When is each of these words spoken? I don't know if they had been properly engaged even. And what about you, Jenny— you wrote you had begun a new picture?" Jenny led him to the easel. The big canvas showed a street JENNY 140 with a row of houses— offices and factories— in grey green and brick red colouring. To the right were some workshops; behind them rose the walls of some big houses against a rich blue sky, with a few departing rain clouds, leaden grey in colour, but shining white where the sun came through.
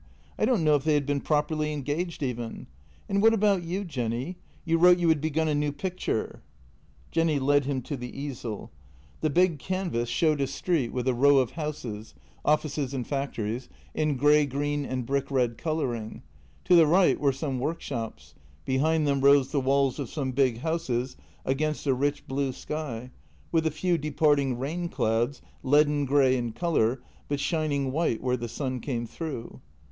I 0.39 0.45
don't 0.45 0.63
know 0.63 0.73
if 0.73 0.83
they 0.83 0.95
had 0.95 1.05
been 1.05 1.21
properly 1.21 1.71
engaged 1.71 2.23
even. 2.23 2.65
And 3.07 3.21
what 3.21 3.35
about 3.35 3.61
you, 3.61 3.83
Jenny— 3.85 4.35
you 4.65 4.79
wrote 4.79 4.97
you 4.97 5.09
had 5.09 5.21
begun 5.21 5.47
a 5.47 5.53
new 5.53 5.71
picture?" 5.71 6.41
Jenny 7.11 7.37
led 7.37 7.65
him 7.65 7.83
to 7.83 7.95
the 7.95 8.09
easel. 8.19 8.71
The 9.19 9.29
big 9.29 9.59
canvas 9.59 10.09
showed 10.09 10.41
a 10.41 10.47
street 10.47 10.87
JENNY 10.87 10.89
140 10.89 10.95
with 10.95 11.07
a 11.07 11.29
row 11.29 11.37
of 11.37 11.51
houses— 11.51 12.15
offices 12.43 12.95
and 12.95 13.05
factories— 13.05 13.69
in 13.93 14.17
grey 14.17 14.47
green 14.47 14.85
and 14.85 15.05
brick 15.05 15.29
red 15.29 15.59
colouring. 15.59 16.23
To 16.63 16.75
the 16.75 16.87
right 16.87 17.19
were 17.19 17.31
some 17.31 17.59
workshops; 17.59 18.33
behind 18.65 19.05
them 19.07 19.21
rose 19.21 19.51
the 19.51 19.61
walls 19.61 19.99
of 19.99 20.09
some 20.09 20.31
big 20.31 20.61
houses 20.61 21.15
against 21.45 21.85
a 21.85 21.93
rich 21.93 22.25
blue 22.25 22.53
sky, 22.53 23.11
with 23.51 23.67
a 23.67 23.69
few 23.69 23.99
departing 23.99 24.57
rain 24.57 24.89
clouds, 24.89 25.43
leaden 25.61 26.05
grey 26.05 26.35
in 26.35 26.53
colour, 26.53 27.03
but 27.27 27.39
shining 27.39 27.91
white 27.91 28.23
where 28.23 28.35
the 28.35 28.49
sun 28.49 28.79
came 28.79 29.05
through. 29.05 29.61